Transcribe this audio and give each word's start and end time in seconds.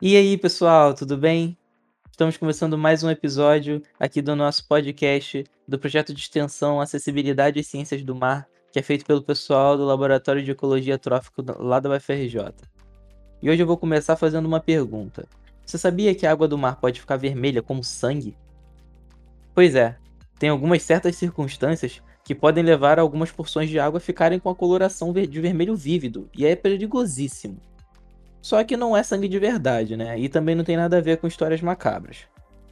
E 0.00 0.16
aí, 0.16 0.38
pessoal, 0.38 0.94
tudo 0.94 1.16
bem? 1.16 1.58
Estamos 2.08 2.36
começando 2.36 2.78
mais 2.78 3.02
um 3.02 3.10
episódio 3.10 3.82
aqui 3.98 4.22
do 4.22 4.36
nosso 4.36 4.64
podcast 4.68 5.42
do 5.66 5.76
projeto 5.76 6.14
de 6.14 6.20
extensão 6.20 6.80
Acessibilidade 6.80 7.58
e 7.58 7.64
Ciências 7.64 8.04
do 8.04 8.14
Mar, 8.14 8.46
que 8.72 8.78
é 8.78 8.82
feito 8.82 9.04
pelo 9.04 9.20
pessoal 9.20 9.76
do 9.76 9.84
Laboratório 9.84 10.40
de 10.40 10.52
Ecologia 10.52 10.96
Trófico 10.96 11.42
lá 11.58 11.80
da 11.80 11.90
UFRJ. 11.90 12.54
E 13.42 13.50
hoje 13.50 13.60
eu 13.60 13.66
vou 13.66 13.76
começar 13.76 14.14
fazendo 14.14 14.46
uma 14.46 14.60
pergunta. 14.60 15.26
Você 15.66 15.76
sabia 15.76 16.14
que 16.14 16.24
a 16.24 16.30
água 16.30 16.46
do 16.46 16.56
mar 16.56 16.76
pode 16.76 17.00
ficar 17.00 17.16
vermelha 17.16 17.60
como 17.60 17.82
sangue? 17.82 18.36
Pois 19.52 19.74
é, 19.74 19.96
tem 20.38 20.48
algumas 20.48 20.80
certas 20.84 21.16
circunstâncias 21.16 22.00
que 22.22 22.36
podem 22.36 22.62
levar 22.62 23.00
algumas 23.00 23.32
porções 23.32 23.68
de 23.68 23.80
água 23.80 23.98
a 23.98 24.00
ficarem 24.00 24.38
com 24.38 24.48
a 24.48 24.54
coloração 24.54 25.12
de 25.12 25.40
vermelho 25.40 25.74
vívido, 25.74 26.30
e 26.36 26.46
é 26.46 26.54
perigosíssimo. 26.54 27.60
Só 28.40 28.62
que 28.64 28.76
não 28.76 28.96
é 28.96 29.02
sangue 29.02 29.28
de 29.28 29.38
verdade, 29.38 29.96
né? 29.96 30.18
E 30.18 30.28
também 30.28 30.54
não 30.54 30.64
tem 30.64 30.76
nada 30.76 30.98
a 30.98 31.00
ver 31.00 31.18
com 31.18 31.26
histórias 31.26 31.60
macabras. 31.60 32.18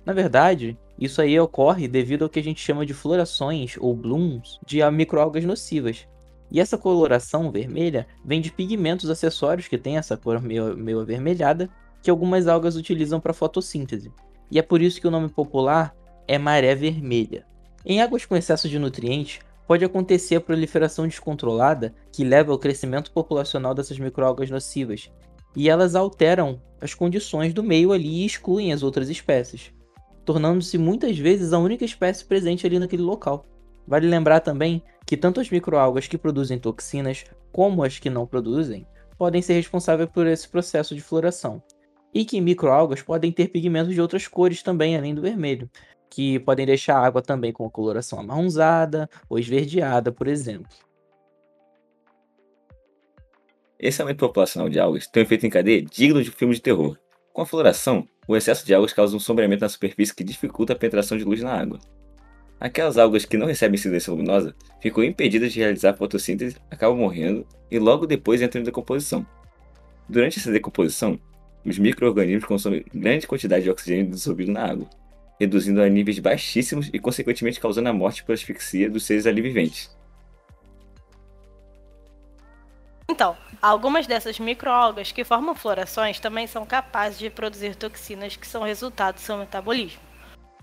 Na 0.04 0.12
verdade, 0.12 0.78
isso 0.98 1.20
aí 1.20 1.38
ocorre 1.38 1.88
devido 1.88 2.22
ao 2.22 2.28
que 2.28 2.38
a 2.38 2.42
gente 2.42 2.60
chama 2.60 2.86
de 2.86 2.94
florações 2.94 3.76
ou 3.78 3.94
blooms 3.94 4.58
de 4.64 4.88
microalgas 4.90 5.44
nocivas. 5.44 6.06
E 6.50 6.60
essa 6.60 6.78
coloração 6.78 7.50
vermelha 7.50 8.06
vem 8.24 8.40
de 8.40 8.52
pigmentos 8.52 9.10
acessórios 9.10 9.66
que 9.66 9.76
têm 9.76 9.96
essa 9.96 10.16
cor 10.16 10.40
meio, 10.40 10.76
meio 10.76 11.00
avermelhada 11.00 11.68
que 12.00 12.10
algumas 12.10 12.46
algas 12.46 12.76
utilizam 12.76 13.18
para 13.18 13.32
fotossíntese. 13.32 14.12
E 14.48 14.60
é 14.60 14.62
por 14.62 14.80
isso 14.80 15.00
que 15.00 15.08
o 15.08 15.10
nome 15.10 15.28
popular 15.28 15.92
é 16.28 16.38
maré 16.38 16.72
vermelha. 16.74 17.44
Em 17.84 18.00
águas 18.00 18.24
com 18.24 18.36
excesso 18.36 18.68
de 18.68 18.78
nutrientes, 18.78 19.40
pode 19.66 19.84
acontecer 19.84 20.36
a 20.36 20.40
proliferação 20.40 21.06
descontrolada 21.06 21.92
que 22.12 22.24
leva 22.24 22.52
ao 22.52 22.58
crescimento 22.58 23.10
populacional 23.10 23.74
dessas 23.74 23.98
microalgas 23.98 24.50
nocivas, 24.50 25.10
e 25.56 25.68
elas 25.70 25.94
alteram 25.94 26.60
as 26.80 26.92
condições 26.92 27.54
do 27.54 27.62
meio 27.62 27.92
ali 27.92 28.22
e 28.22 28.26
excluem 28.26 28.72
as 28.72 28.82
outras 28.82 29.08
espécies, 29.08 29.72
tornando-se 30.24 30.76
muitas 30.76 31.18
vezes 31.18 31.52
a 31.52 31.58
única 31.58 31.84
espécie 31.84 32.24
presente 32.24 32.66
ali 32.66 32.78
naquele 32.78 33.02
local. 33.02 33.46
Vale 33.88 34.06
lembrar 34.06 34.40
também 34.40 34.82
que 35.06 35.16
tanto 35.16 35.40
as 35.40 35.48
microalgas 35.48 36.06
que 36.06 36.18
produzem 36.18 36.58
toxinas 36.58 37.24
como 37.50 37.82
as 37.82 37.98
que 37.98 38.10
não 38.10 38.26
produzem 38.26 38.86
podem 39.16 39.40
ser 39.40 39.54
responsáveis 39.54 40.10
por 40.10 40.26
esse 40.26 40.46
processo 40.46 40.94
de 40.94 41.00
floração, 41.00 41.62
e 42.12 42.24
que 42.24 42.40
microalgas 42.40 43.00
podem 43.00 43.32
ter 43.32 43.48
pigmentos 43.48 43.94
de 43.94 44.00
outras 44.00 44.28
cores 44.28 44.62
também 44.62 44.96
além 44.96 45.14
do 45.14 45.22
vermelho, 45.22 45.70
que 46.10 46.38
podem 46.40 46.66
deixar 46.66 46.96
a 46.96 47.06
água 47.06 47.22
também 47.22 47.52
com 47.52 47.64
a 47.64 47.70
coloração 47.70 48.20
amarronzada 48.20 49.08
ou 49.28 49.38
esverdeada, 49.38 50.12
por 50.12 50.26
exemplo. 50.28 50.68
Esse 53.78 54.00
aumento 54.00 54.20
populacional 54.20 54.70
de 54.70 54.78
algas 54.78 55.06
tem 55.06 55.22
um 55.22 55.26
efeito 55.26 55.46
em 55.46 55.50
cadeia 55.50 55.82
digno 55.82 56.22
de 56.22 56.30
um 56.30 56.32
filme 56.32 56.54
de 56.54 56.62
terror. 56.62 56.96
Com 57.32 57.42
a 57.42 57.46
floração, 57.46 58.08
o 58.26 58.34
excesso 58.34 58.64
de 58.64 58.74
algas 58.74 58.94
causa 58.94 59.14
um 59.14 59.20
sombreamento 59.20 59.60
na 59.60 59.68
superfície 59.68 60.14
que 60.14 60.24
dificulta 60.24 60.72
a 60.72 60.76
penetração 60.76 61.18
de 61.18 61.24
luz 61.24 61.42
na 61.42 61.52
água. 61.52 61.78
Aquelas 62.58 62.96
algas 62.96 63.26
que 63.26 63.36
não 63.36 63.46
recebem 63.46 63.74
incidência 63.74 64.10
luminosa 64.10 64.54
ficam 64.80 65.04
impedidas 65.04 65.52
de 65.52 65.60
realizar 65.60 65.90
a 65.90 65.94
fotossíntese, 65.94 66.56
acabam 66.70 66.98
morrendo 66.98 67.46
e 67.70 67.78
logo 67.78 68.06
depois 68.06 68.40
entram 68.40 68.62
em 68.62 68.64
decomposição. 68.64 69.26
Durante 70.08 70.38
essa 70.38 70.50
decomposição, 70.50 71.20
os 71.62 71.78
micro-organismos 71.78 72.46
consomem 72.46 72.82
grande 72.94 73.26
quantidade 73.26 73.64
de 73.64 73.70
oxigênio 73.70 74.10
dissolvido 74.10 74.52
na 74.52 74.64
água, 74.64 74.88
reduzindo 75.38 75.82
a 75.82 75.88
níveis 75.88 76.18
baixíssimos 76.18 76.88
e 76.94 76.98
consequentemente 76.98 77.60
causando 77.60 77.90
a 77.90 77.92
morte 77.92 78.24
por 78.24 78.32
asfixia 78.32 78.88
dos 78.88 79.04
seres 79.04 79.26
ali 79.26 79.42
viventes. 79.42 79.94
Então, 83.08 83.36
algumas 83.62 84.06
dessas 84.06 84.38
microalgas 84.38 85.12
que 85.12 85.24
formam 85.24 85.54
florações 85.54 86.18
também 86.18 86.46
são 86.46 86.66
capazes 86.66 87.18
de 87.18 87.30
produzir 87.30 87.76
toxinas 87.76 88.34
que 88.34 88.46
são 88.46 88.64
resultado 88.64 89.14
do 89.14 89.20
seu 89.20 89.36
metabolismo. 89.36 90.00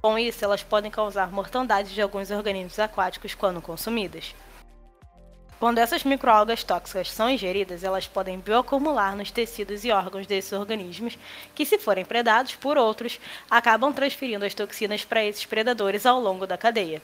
Com 0.01 0.19
isso, 0.19 0.43
elas 0.43 0.61
podem 0.61 0.91
causar 0.91 1.31
mortandade 1.31 1.93
de 1.93 2.01
alguns 2.01 2.29
organismos 2.29 2.77
aquáticos 2.77 3.33
quando 3.33 3.61
consumidas. 3.61 4.35
Quando 5.57 5.77
essas 5.77 6.03
microalgas 6.03 6.61
tóxicas 6.61 7.09
são 7.09 7.29
ingeridas, 7.29 7.85
elas 7.85 8.05
podem 8.05 8.37
bioacumular 8.37 9.15
nos 9.15 9.31
tecidos 9.31 9.85
e 9.85 9.91
órgãos 9.93 10.27
desses 10.27 10.51
organismos, 10.51 11.17
que, 11.55 11.65
se 11.65 11.77
forem 11.77 12.03
predados 12.03 12.53
por 12.55 12.77
outros, 12.77 13.17
acabam 13.49 13.93
transferindo 13.93 14.43
as 14.43 14.53
toxinas 14.53 15.05
para 15.05 15.23
esses 15.23 15.45
predadores 15.45 16.05
ao 16.05 16.19
longo 16.19 16.45
da 16.45 16.57
cadeia. 16.57 17.01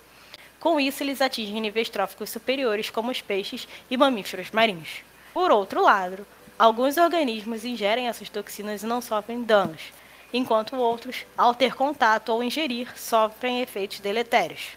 Com 0.60 0.78
isso, 0.78 1.02
eles 1.02 1.22
atingem 1.22 1.62
níveis 1.62 1.90
tróficos 1.90 2.30
superiores, 2.30 2.90
como 2.90 3.10
os 3.10 3.22
peixes 3.22 3.66
e 3.90 3.96
mamíferos 3.96 4.52
marinhos. 4.52 5.09
Por 5.40 5.52
outro 5.52 5.82
lado, 5.82 6.28
alguns 6.60 6.98
organismos 6.98 7.64
ingerem 7.64 8.10
essas 8.10 8.28
toxinas 8.28 8.84
e 8.84 8.86
não 8.86 9.02
sofrem 9.02 9.42
danos, 9.42 9.84
enquanto 10.34 10.76
outros, 10.76 11.26
ao 11.38 11.56
ter 11.56 11.76
contato 11.76 12.28
ou 12.28 12.44
ingerir, 12.44 12.92
sofrem 13.00 13.62
efeitos 13.62 14.02
deletérios. 14.02 14.72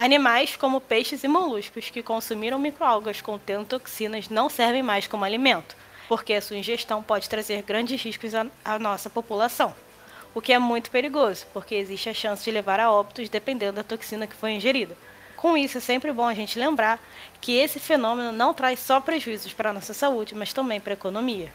Animais 0.00 0.56
como 0.56 0.80
peixes 0.80 1.22
e 1.22 1.28
moluscos 1.28 1.88
que 1.88 2.02
consumiram 2.02 2.58
microalgas 2.58 3.20
contendo 3.20 3.64
toxinas 3.64 4.28
não 4.28 4.48
servem 4.48 4.82
mais 4.82 5.06
como 5.06 5.24
alimento, 5.24 5.76
porque 6.08 6.34
a 6.34 6.42
sua 6.42 6.56
ingestão 6.56 7.00
pode 7.00 7.28
trazer 7.28 7.62
grandes 7.62 8.02
riscos 8.02 8.32
à 8.34 8.78
nossa 8.80 9.08
população, 9.08 9.72
o 10.34 10.40
que 10.40 10.52
é 10.52 10.58
muito 10.58 10.90
perigoso, 10.90 11.46
porque 11.52 11.76
existe 11.76 12.08
a 12.08 12.14
chance 12.14 12.42
de 12.42 12.50
levar 12.50 12.80
a 12.80 12.90
óbitos 12.90 13.28
dependendo 13.28 13.76
da 13.76 13.84
toxina 13.84 14.26
que 14.26 14.34
foi 14.34 14.50
ingerida. 14.50 14.96
Com 15.42 15.56
isso, 15.56 15.78
é 15.78 15.80
sempre 15.80 16.12
bom 16.12 16.24
a 16.24 16.34
gente 16.34 16.56
lembrar 16.56 17.00
que 17.40 17.58
esse 17.58 17.80
fenômeno 17.80 18.30
não 18.30 18.54
traz 18.54 18.78
só 18.78 19.00
prejuízos 19.00 19.52
para 19.52 19.70
a 19.70 19.72
nossa 19.72 19.92
saúde, 19.92 20.36
mas 20.36 20.52
também 20.52 20.78
para 20.78 20.92
a 20.92 20.94
economia. 20.94 21.52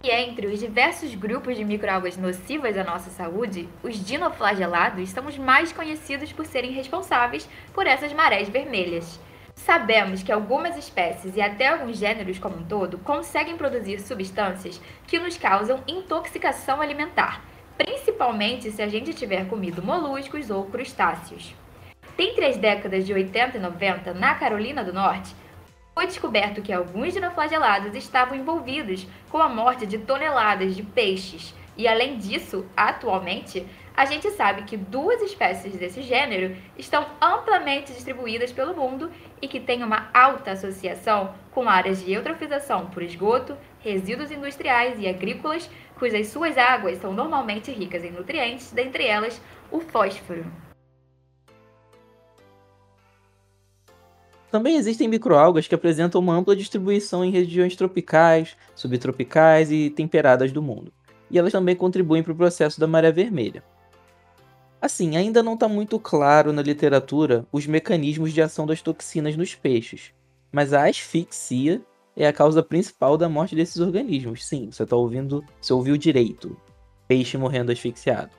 E 0.00 0.08
entre 0.08 0.46
os 0.46 0.60
diversos 0.60 1.12
grupos 1.16 1.56
de 1.56 1.64
microalgas 1.64 2.16
nocivas 2.16 2.78
à 2.78 2.84
nossa 2.84 3.10
saúde, 3.10 3.68
os 3.82 3.96
dinoflagelados 3.96 5.10
são 5.10 5.26
os 5.26 5.36
mais 5.36 5.72
conhecidos 5.72 6.32
por 6.32 6.46
serem 6.46 6.70
responsáveis 6.70 7.48
por 7.74 7.88
essas 7.88 8.12
marés 8.12 8.48
vermelhas. 8.48 9.18
Sabemos 9.56 10.22
que 10.22 10.30
algumas 10.30 10.76
espécies 10.76 11.34
e 11.34 11.40
até 11.40 11.66
alguns 11.66 11.98
gêneros 11.98 12.38
como 12.38 12.58
um 12.58 12.64
todo 12.64 12.96
conseguem 12.98 13.56
produzir 13.56 13.98
substâncias 13.98 14.80
que 15.04 15.18
nos 15.18 15.36
causam 15.36 15.82
intoxicação 15.88 16.80
alimentar, 16.80 17.42
principalmente 18.18 18.72
se 18.72 18.82
a 18.82 18.88
gente 18.88 19.14
tiver 19.14 19.46
comido 19.46 19.80
moluscos 19.80 20.50
ou 20.50 20.64
crustáceos. 20.64 21.54
Entre 22.18 22.44
as 22.46 22.56
décadas 22.56 23.06
de 23.06 23.12
80 23.12 23.56
e 23.56 23.60
90, 23.60 24.12
na 24.12 24.34
Carolina 24.34 24.82
do 24.82 24.92
Norte, 24.92 25.36
foi 25.94 26.04
descoberto 26.04 26.60
que 26.60 26.72
alguns 26.72 27.14
dinoflagelados 27.14 27.94
estavam 27.94 28.36
envolvidos 28.36 29.06
com 29.30 29.38
a 29.38 29.48
morte 29.48 29.86
de 29.86 29.98
toneladas 29.98 30.74
de 30.74 30.82
peixes. 30.82 31.54
E 31.76 31.86
além 31.86 32.18
disso, 32.18 32.66
atualmente, 32.76 33.64
a 33.98 34.04
gente 34.04 34.30
sabe 34.30 34.62
que 34.62 34.76
duas 34.76 35.20
espécies 35.20 35.74
desse 35.74 36.02
gênero 36.02 36.54
estão 36.78 37.04
amplamente 37.20 37.92
distribuídas 37.92 38.52
pelo 38.52 38.72
mundo 38.72 39.10
e 39.42 39.48
que 39.48 39.58
têm 39.58 39.82
uma 39.82 40.08
alta 40.14 40.52
associação 40.52 41.34
com 41.50 41.68
áreas 41.68 42.04
de 42.04 42.12
eutrofização 42.12 42.86
por 42.90 43.02
esgoto, 43.02 43.56
resíduos 43.80 44.30
industriais 44.30 45.00
e 45.00 45.08
agrícolas, 45.08 45.68
cujas 45.98 46.28
suas 46.28 46.56
águas 46.56 46.98
são 46.98 47.12
normalmente 47.12 47.72
ricas 47.72 48.04
em 48.04 48.12
nutrientes, 48.12 48.70
dentre 48.70 49.04
elas 49.04 49.42
o 49.68 49.80
fósforo. 49.80 50.46
Também 54.48 54.76
existem 54.76 55.08
microalgas 55.08 55.66
que 55.66 55.74
apresentam 55.74 56.20
uma 56.20 56.36
ampla 56.36 56.54
distribuição 56.54 57.24
em 57.24 57.32
regiões 57.32 57.74
tropicais, 57.74 58.56
subtropicais 58.76 59.72
e 59.72 59.90
temperadas 59.90 60.52
do 60.52 60.62
mundo, 60.62 60.92
e 61.28 61.36
elas 61.36 61.50
também 61.50 61.74
contribuem 61.74 62.22
para 62.22 62.32
o 62.32 62.36
processo 62.36 62.78
da 62.78 62.86
maré 62.86 63.10
vermelha. 63.10 63.60
Assim, 64.80 65.16
ainda 65.16 65.42
não 65.42 65.54
está 65.54 65.68
muito 65.68 65.98
claro 65.98 66.52
na 66.52 66.62
literatura 66.62 67.44
os 67.50 67.66
mecanismos 67.66 68.32
de 68.32 68.40
ação 68.40 68.64
das 68.64 68.80
toxinas 68.80 69.36
nos 69.36 69.54
peixes, 69.54 70.12
mas 70.52 70.72
a 70.72 70.88
asfixia 70.88 71.82
é 72.16 72.26
a 72.26 72.32
causa 72.32 72.62
principal 72.62 73.16
da 73.16 73.28
morte 73.28 73.56
desses 73.56 73.78
organismos. 73.78 74.44
Sim, 74.44 74.70
você 74.70 74.84
está 74.84 74.94
ouvindo, 74.94 75.44
você 75.60 75.72
ouviu 75.72 75.96
direito. 75.96 76.56
Peixe 77.08 77.36
morrendo 77.36 77.72
asfixiado. 77.72 78.30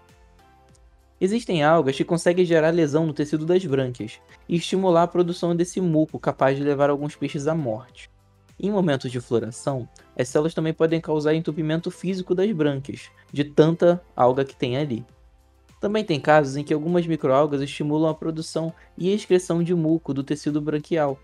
Existem 1.20 1.62
algas 1.62 1.98
que 1.98 2.06
conseguem 2.06 2.46
gerar 2.46 2.70
lesão 2.70 3.06
no 3.06 3.14
tecido 3.14 3.46
das 3.46 3.66
brânquias 3.66 4.22
e 4.48 4.56
estimular 4.56 5.04
a 5.04 5.08
produção 5.08 5.54
desse 5.54 5.82
muco 5.82 6.18
capaz 6.18 6.58
de 6.58 6.64
levar 6.64 6.90
alguns 6.90 7.18
peixes 7.18 7.48
à 7.48 7.54
morte. 7.54 8.10
Em 8.58 8.72
momentos 8.72 9.12
de 9.12 9.20
floração, 9.20 9.88
as 10.18 10.30
células 10.30 10.54
também 10.54 10.74
podem 10.74 11.02
causar 11.02 11.34
entupimento 11.34 11.92
físico 11.92 12.34
das 12.34 12.50
brânquias, 12.52 13.10
de 13.32 13.44
tanta 13.44 14.02
alga 14.16 14.46
que 14.46 14.56
tem 14.56 14.78
ali. 14.78 15.06
Também 15.80 16.04
tem 16.04 16.20
casos 16.20 16.58
em 16.58 16.64
que 16.64 16.74
algumas 16.74 17.08
microalgas 17.08 17.62
estimulam 17.62 18.10
a 18.10 18.14
produção 18.14 18.74
e 18.98 19.14
excreção 19.14 19.64
de 19.64 19.74
muco 19.74 20.14
do 20.14 20.24
tecido 20.24 20.60
branquial 20.60 21.18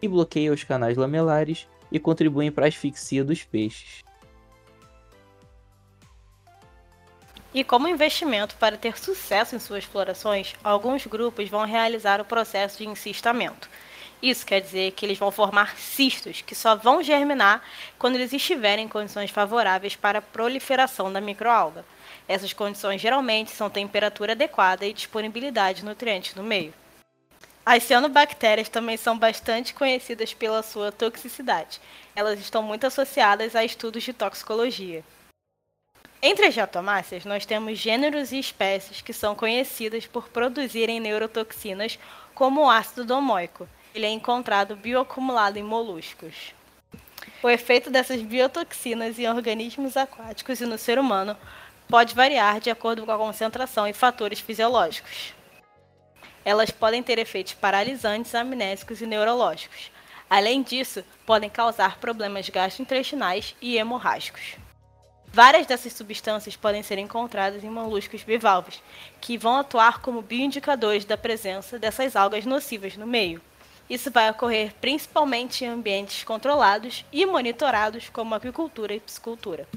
e 0.00 0.08
bloqueiam 0.08 0.52
os 0.52 0.64
canais 0.64 0.96
lamelares 0.96 1.66
e 1.90 1.98
contribuem 1.98 2.50
para 2.52 2.66
a 2.66 2.68
asfixia 2.68 3.24
dos 3.24 3.42
peixes. 3.42 4.02
E 7.54 7.62
como 7.62 7.86
investimento 7.86 8.56
para 8.56 8.78
ter 8.78 8.98
sucesso 8.98 9.54
em 9.54 9.58
suas 9.58 9.84
explorações, 9.84 10.54
alguns 10.64 11.06
grupos 11.06 11.50
vão 11.50 11.66
realizar 11.66 12.20
o 12.20 12.24
processo 12.24 12.78
de 12.78 12.88
encistamento. 12.88 13.68
Isso 14.22 14.46
quer 14.46 14.60
dizer 14.60 14.92
que 14.92 15.04
eles 15.04 15.18
vão 15.18 15.32
formar 15.32 15.76
cistos, 15.76 16.42
que 16.42 16.54
só 16.54 16.76
vão 16.76 17.02
germinar 17.02 17.60
quando 17.98 18.14
eles 18.14 18.32
estiverem 18.32 18.84
em 18.84 18.88
condições 18.88 19.32
favoráveis 19.32 19.96
para 19.96 20.20
a 20.20 20.22
proliferação 20.22 21.12
da 21.12 21.20
microalga. 21.20 21.84
Essas 22.28 22.52
condições 22.52 23.00
geralmente 23.00 23.50
são 23.50 23.68
temperatura 23.68 24.32
adequada 24.32 24.86
e 24.86 24.92
disponibilidade 24.92 25.80
de 25.80 25.84
nutrientes 25.84 26.36
no 26.36 26.44
meio. 26.44 26.72
As 27.66 27.82
cianobactérias 27.82 28.68
também 28.68 28.96
são 28.96 29.18
bastante 29.18 29.74
conhecidas 29.74 30.32
pela 30.32 30.62
sua 30.62 30.92
toxicidade. 30.92 31.80
Elas 32.14 32.38
estão 32.38 32.62
muito 32.62 32.86
associadas 32.86 33.56
a 33.56 33.64
estudos 33.64 34.04
de 34.04 34.12
toxicologia. 34.12 35.04
Entre 36.20 36.46
as 36.46 36.54
diatomáceas, 36.54 37.24
nós 37.24 37.44
temos 37.44 37.76
gêneros 37.76 38.30
e 38.30 38.38
espécies 38.38 39.00
que 39.00 39.12
são 39.12 39.34
conhecidas 39.34 40.06
por 40.06 40.28
produzirem 40.28 41.00
neurotoxinas, 41.00 41.98
como 42.34 42.62
o 42.62 42.70
ácido 42.70 43.04
domoico, 43.04 43.68
ele 43.94 44.06
é 44.06 44.10
encontrado 44.10 44.76
bioacumulado 44.76 45.58
em 45.58 45.62
moluscos. 45.62 46.54
O 47.42 47.50
efeito 47.50 47.90
dessas 47.90 48.22
biotoxinas 48.22 49.18
em 49.18 49.28
organismos 49.28 49.96
aquáticos 49.96 50.60
e 50.60 50.66
no 50.66 50.78
ser 50.78 50.98
humano 50.98 51.36
pode 51.88 52.14
variar 52.14 52.60
de 52.60 52.70
acordo 52.70 53.04
com 53.04 53.12
a 53.12 53.18
concentração 53.18 53.86
e 53.86 53.92
fatores 53.92 54.40
fisiológicos. 54.40 55.34
Elas 56.44 56.70
podem 56.70 57.02
ter 57.02 57.18
efeitos 57.18 57.54
paralisantes, 57.54 58.34
amnésicos 58.34 59.00
e 59.00 59.06
neurológicos. 59.06 59.90
Além 60.28 60.62
disso, 60.62 61.04
podem 61.26 61.50
causar 61.50 61.98
problemas 61.98 62.48
gastrointestinais 62.48 63.54
e 63.60 63.76
hemorrágicos. 63.76 64.56
Várias 65.26 65.66
dessas 65.66 65.92
substâncias 65.94 66.56
podem 66.56 66.82
ser 66.82 66.98
encontradas 66.98 67.64
em 67.64 67.70
moluscos 67.70 68.22
bivalves, 68.22 68.82
que 69.20 69.38
vão 69.38 69.56
atuar 69.56 70.00
como 70.00 70.20
bioindicadores 70.20 71.04
da 71.04 71.16
presença 71.16 71.78
dessas 71.78 72.16
algas 72.16 72.44
nocivas 72.44 72.96
no 72.96 73.06
meio. 73.06 73.40
Isso 73.92 74.10
vai 74.10 74.30
ocorrer 74.30 74.72
principalmente 74.80 75.66
em 75.66 75.68
ambientes 75.68 76.24
controlados 76.24 77.04
e 77.12 77.26
monitorados, 77.26 78.08
como 78.08 78.34
aquicultura 78.34 78.94
e 78.94 79.00
piscicultura. 79.00 79.68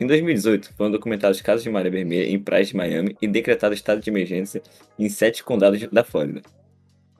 Em 0.00 0.06
2018, 0.06 0.72
foram 0.72 0.90
documentados 0.90 1.42
casos 1.42 1.62
de 1.62 1.68
maré 1.68 1.90
vermelha 1.90 2.30
em 2.30 2.38
praias 2.38 2.68
de 2.68 2.76
Miami 2.76 3.14
e 3.20 3.28
decretado 3.28 3.74
estado 3.74 4.00
de 4.00 4.08
emergência 4.08 4.62
em 4.98 5.06
sete 5.10 5.44
condados 5.44 5.86
da 5.88 6.02
Flórida. 6.02 6.40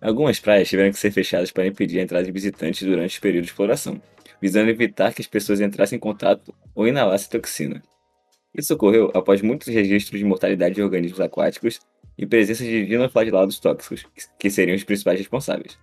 Algumas 0.00 0.40
praias 0.40 0.70
tiveram 0.70 0.90
que 0.90 0.98
ser 0.98 1.10
fechadas 1.10 1.50
para 1.50 1.66
impedir 1.66 1.98
a 1.98 2.02
entrada 2.02 2.24
de 2.24 2.32
visitantes 2.32 2.82
durante 2.82 3.18
o 3.18 3.20
período 3.20 3.44
de 3.44 3.50
exploração, 3.50 4.00
visando 4.40 4.70
evitar 4.70 5.12
que 5.12 5.20
as 5.20 5.28
pessoas 5.28 5.60
entrassem 5.60 5.98
em 5.98 6.00
contato 6.00 6.54
ou 6.74 6.88
inalassem 6.88 7.28
toxina. 7.28 7.82
Isso 8.54 8.72
ocorreu 8.72 9.10
após 9.12 9.42
muitos 9.42 9.68
registros 9.68 10.18
de 10.18 10.24
mortalidade 10.24 10.76
de 10.76 10.82
organismos 10.82 11.20
aquáticos 11.20 11.78
e 12.16 12.26
presença 12.26 12.64
de 12.64 12.86
dinoflagilados 12.86 13.58
tóxicos, 13.58 14.06
que 14.38 14.50
seriam 14.50 14.76
os 14.76 14.84
principais 14.84 15.18
responsáveis. 15.18 15.78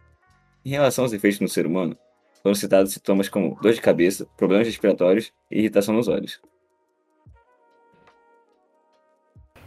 Em 0.63 0.69
relação 0.69 1.05
aos 1.05 1.13
efeitos 1.13 1.39
no 1.39 1.47
ser 1.47 1.65
humano, 1.65 1.97
foram 2.41 2.55
citados 2.55 2.93
sintomas 2.93 3.29
como 3.29 3.57
dor 3.61 3.73
de 3.73 3.81
cabeça, 3.81 4.27
problemas 4.37 4.67
respiratórios 4.67 5.33
e 5.51 5.59
irritação 5.59 5.93
nos 5.93 6.07
olhos. 6.07 6.41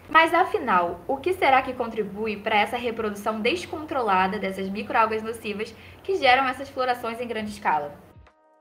Mas 0.08 0.34
afinal, 0.34 1.00
o 1.08 1.16
que 1.16 1.32
será 1.32 1.62
que 1.62 1.72
contribui 1.72 2.36
para 2.36 2.58
essa 2.58 2.76
reprodução 2.76 3.40
descontrolada 3.40 4.38
dessas 4.38 4.68
microalgas 4.68 5.22
nocivas 5.22 5.74
que 6.02 6.16
geram 6.16 6.46
essas 6.46 6.68
florações 6.68 7.18
em 7.18 7.26
grande 7.26 7.50
escala? 7.50 7.98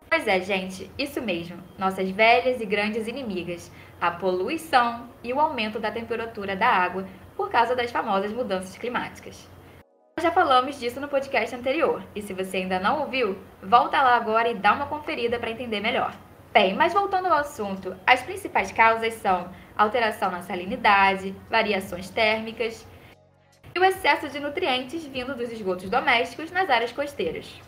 Pois 0.09 0.27
é, 0.27 0.39
gente, 0.41 0.89
isso 0.97 1.21
mesmo, 1.21 1.57
nossas 1.77 2.09
velhas 2.09 2.59
e 2.61 2.65
grandes 2.65 3.07
inimigas, 3.07 3.71
a 3.99 4.11
poluição 4.11 5.09
e 5.23 5.31
o 5.31 5.39
aumento 5.39 5.79
da 5.79 5.91
temperatura 5.91 6.55
da 6.55 6.67
água 6.67 7.05
por 7.35 7.49
causa 7.49 7.75
das 7.75 7.91
famosas 7.91 8.31
mudanças 8.31 8.77
climáticas. 8.77 9.49
Nós 10.17 10.23
já 10.23 10.31
falamos 10.31 10.79
disso 10.79 10.99
no 10.99 11.07
podcast 11.07 11.55
anterior, 11.55 12.03
e 12.15 12.21
se 12.21 12.33
você 12.33 12.57
ainda 12.57 12.79
não 12.79 13.01
ouviu, 13.01 13.37
volta 13.63 14.01
lá 14.01 14.15
agora 14.15 14.49
e 14.49 14.55
dá 14.55 14.73
uma 14.73 14.87
conferida 14.87 15.39
para 15.39 15.51
entender 15.51 15.79
melhor. 15.79 16.13
Bem, 16.53 16.75
mas 16.75 16.91
voltando 16.91 17.27
ao 17.27 17.37
assunto, 17.37 17.95
as 18.05 18.21
principais 18.21 18.71
causas 18.71 19.13
são 19.13 19.49
alteração 19.77 20.29
na 20.29 20.41
salinidade, 20.41 21.33
variações 21.49 22.09
térmicas 22.09 22.85
e 23.73 23.79
o 23.79 23.85
excesso 23.85 24.27
de 24.27 24.39
nutrientes 24.39 25.05
vindo 25.05 25.33
dos 25.33 25.49
esgotos 25.49 25.89
domésticos 25.89 26.51
nas 26.51 26.69
áreas 26.69 26.91
costeiras. 26.91 27.61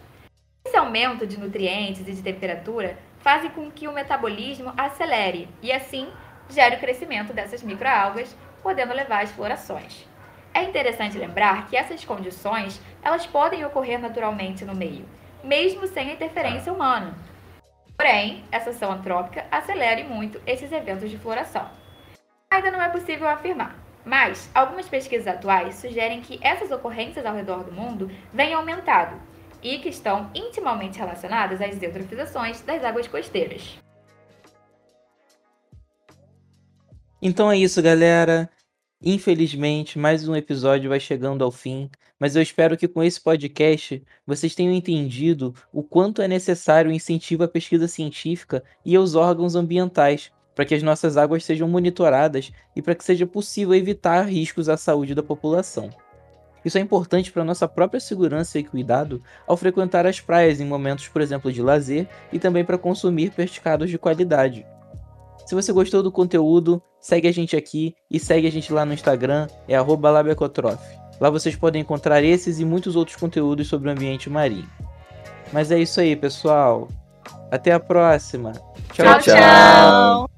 Esse 0.66 0.76
aumento 0.76 1.26
de 1.26 1.40
nutrientes 1.40 2.08
e 2.08 2.12
de 2.12 2.22
temperatura 2.22 2.98
fazem 3.20 3.50
com 3.52 3.72
que 3.72 3.88
o 3.88 3.94
metabolismo 3.94 4.74
acelere 4.78 5.48
e, 5.62 5.72
assim, 5.72 6.10
gere 6.50 6.76
o 6.76 6.80
crescimento 6.80 7.32
dessas 7.32 7.64
microalgas 7.64 8.36
podendo 8.64 8.94
levar 8.94 9.24
às 9.24 9.32
florações. 9.32 10.08
É 10.54 10.64
interessante 10.64 11.18
lembrar 11.18 11.68
que 11.68 11.76
essas 11.76 12.06
condições 12.06 12.82
elas 13.04 13.26
podem 13.26 13.66
ocorrer 13.66 14.00
naturalmente 14.00 14.64
no 14.64 14.74
meio, 14.74 15.06
mesmo 15.44 15.86
sem 15.86 16.10
a 16.10 16.14
interferência 16.14 16.72
humana. 16.72 17.14
Porém, 17.98 18.44
essa 18.52 18.70
ação 18.70 18.92
antrópica 18.92 19.46
acelera 19.52 20.04
muito 20.04 20.42
esses 20.48 20.72
eventos 20.72 21.10
de 21.10 21.18
floração. 21.18 21.70
Ainda 22.50 22.72
não 22.72 22.82
é 22.82 22.90
possível 22.90 23.28
afirmar, 23.28 23.76
mas 24.06 24.50
algumas 24.54 24.88
pesquisas 24.88 25.28
atuais 25.28 25.76
sugerem 25.76 26.22
que 26.22 26.40
essas 26.42 26.72
ocorrências 26.72 27.26
ao 27.26 27.36
redor 27.36 27.64
do 27.64 27.72
mundo 27.72 28.10
vêm 28.32 28.54
aumentado 28.54 29.16
e 29.62 29.80
que 29.80 29.90
estão 29.90 30.30
intimamente 30.36 31.00
relacionadas 31.00 31.62
às 31.62 31.82
eutrofizações 31.82 32.62
das 32.62 32.84
águas 32.84 33.08
costeiras. 33.08 33.80
Então 37.26 37.50
é 37.50 37.58
isso, 37.58 37.82
galera. 37.82 38.50
Infelizmente, 39.02 39.98
mais 39.98 40.28
um 40.28 40.36
episódio 40.36 40.90
vai 40.90 41.00
chegando 41.00 41.42
ao 41.42 41.52
fim, 41.52 41.90
mas 42.20 42.36
eu 42.36 42.42
espero 42.42 42.76
que 42.76 42.86
com 42.86 43.02
esse 43.02 43.22
podcast 43.22 44.04
vocês 44.28 44.54
tenham 44.54 44.74
entendido 44.74 45.56
o 45.72 45.82
quanto 45.82 46.22
é 46.22 46.28
necessário 46.28 46.92
o 46.92 46.94
incentivo 46.94 47.46
à 47.46 47.48
pesquisa 47.48 47.88
científica 47.88 48.62
e 48.84 48.94
aos 48.94 49.16
órgãos 49.16 49.56
ambientais, 49.56 50.34
para 50.54 50.66
que 50.66 50.76
as 50.76 50.84
nossas 50.84 51.16
águas 51.16 51.46
sejam 51.46 51.66
monitoradas 51.66 52.52
e 52.76 52.82
para 52.82 52.94
que 52.94 53.06
seja 53.06 53.26
possível 53.26 53.74
evitar 53.74 54.24
riscos 54.24 54.68
à 54.68 54.76
saúde 54.76 55.16
da 55.16 55.24
população. 55.24 55.92
Isso 56.66 56.78
é 56.78 56.82
importante 56.82 57.32
para 57.32 57.46
nossa 57.46 57.70
própria 57.70 58.02
segurança 58.02 58.60
e 58.60 58.66
cuidado 58.66 59.24
ao 59.48 59.56
frequentar 59.56 60.06
as 60.06 60.20
praias 60.20 60.60
em 60.60 60.66
momentos, 60.66 61.08
por 61.08 61.22
exemplo, 61.22 61.54
de 61.54 61.62
lazer 61.62 62.06
e 62.34 62.38
também 62.38 62.66
para 62.66 62.78
consumir 62.78 63.32
pescados 63.32 63.90
de 63.90 63.98
qualidade. 63.98 64.66
Se 65.46 65.56
você 65.56 65.72
gostou 65.74 66.02
do 66.02 66.12
conteúdo, 66.12 66.82
segue 67.00 67.28
a 67.28 67.32
gente 67.32 67.56
aqui 67.56 67.96
e 68.10 68.20
segue 68.20 68.48
a 68.48 68.52
gente 68.52 68.72
lá 68.72 68.86
no 68.86 68.94
Instagram, 68.94 69.48
é 69.68 69.76
labiacotrof. 70.10 70.82
Lá 71.20 71.30
vocês 71.30 71.56
podem 71.56 71.82
encontrar 71.82 72.24
esses 72.24 72.60
e 72.60 72.66
muitos 72.66 72.96
outros 72.96 73.18
conteúdos 73.18 73.68
sobre 73.68 73.90
o 73.90 73.92
ambiente 73.92 74.30
marinho. 74.30 74.70
Mas 75.52 75.72
é 75.72 75.80
isso 75.80 76.00
aí, 76.00 76.16
pessoal. 76.16 76.90
Até 77.52 77.72
a 77.72 77.80
próxima. 77.80 78.54
tchau. 78.94 79.06
tchau. 79.06 79.22
tchau. 79.22 80.33